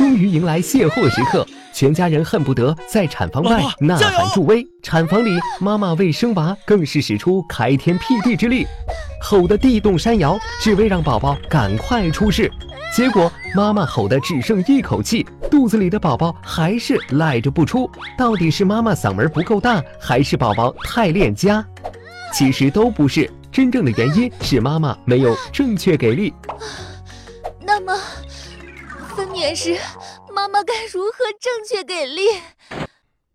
[0.00, 4.66] 终于迎来卸货时刻，全家人恨不得在产房外呐喊助威。
[4.82, 8.66] 产房里，妈妈为生娃更是使出开天辟地之力，
[9.20, 12.50] 吼得地动山摇，只为让宝宝赶快出世。
[12.96, 17.86] 结果妈妈吼得只剩一口气，肚子里的宝宝还是赖着不出。
[18.16, 21.62] 到底是妈妈嗓门不够大，还是宝宝太恋家？
[22.32, 26.32] 其实都不是，真正的原因是妈妈没有正确给力。
[27.62, 27.94] 那么，
[29.10, 29.76] 分娩时
[30.34, 32.22] 妈妈该如何正确给力？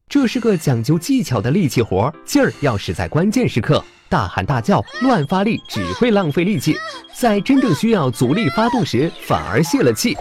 [0.07, 3.83] 这是个讲究技巧的力气活，劲儿要使在关键时刻。
[4.07, 6.77] 大喊大叫、乱发力只会浪费力气，
[7.13, 10.15] 在真正需要阻力发动时反而泄了气。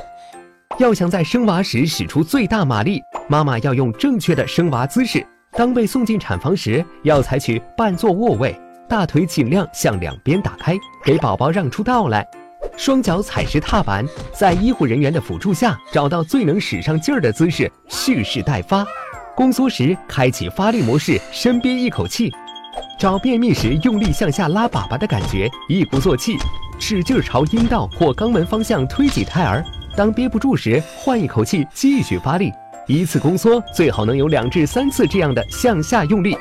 [0.79, 5.25] 要想在生娃时使出最大马力，妈妈要用正确的生娃姿势。
[5.53, 12.27] 当被送进产房时，要采取半坐卧位，大腿尽量向两边打开，给宝宝让出道来。
[12.77, 18.85] 双脚踩实踏板，在医护人员的辅助下，找到最能使上劲儿的姿势，蓄势待发。
[19.37, 22.33] 宫缩时开启发力模式，深憋一口气。
[22.99, 26.37] 找便秘时用力向下拉粑粑的感觉，一鼓作气，
[26.81, 29.65] 使劲朝阴道或肛门方向推挤胎儿。
[29.97, 32.53] 当憋不住时，换一口气继续发力。
[32.87, 36.37] 一次宫缩最好能有两至三次这样的向下用力。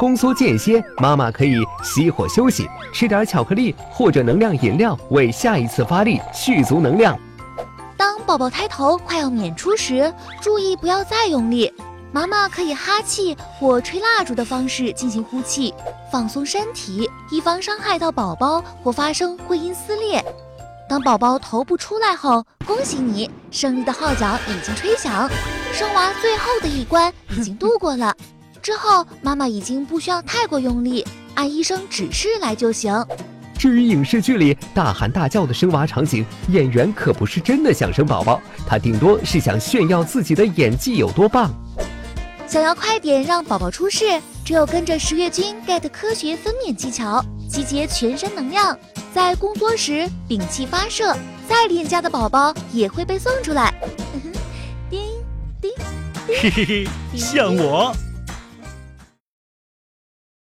[0.00, 7.20] 宫缩间歇，妈妈可以熄火休息，吃点巧克力或者能量饮料，为下一次发力蓄足能量。
[7.98, 11.70] 当宝宝胎头快要娩出时，注意不要再用力。
[12.12, 15.74] 妈妈可以哈气或吹蜡烛的方式进行呼气，
[16.10, 20.24] 放松身体，以防伤害到宝宝或发生会阴撕裂。
[20.88, 25.28] 当宝宝头部出来后，恭喜你，胜利的号角已经吹响，
[25.74, 28.16] 生娃最后的一关已经度过了。
[28.60, 33.04] 之后，妈妈已经不需要太过用力，按医生指示来就行。
[33.58, 41.50] 至于影视剧里大喊大叫的生娃场景，演员可不是真的想生宝宝，他顶多是想炫耀自己的演技有多棒。
[42.46, 48.76] 想要快点让宝宝出世，只有跟着十月君 get 科学分娩技巧，集结全身能量，
[49.14, 51.14] 在宫缩时屏气发射，
[51.48, 53.72] 再恋家的宝宝也会被送出来。
[54.88, 55.00] 叮
[55.60, 55.70] 叮，
[56.26, 57.94] 嘿嘿嘿，像我。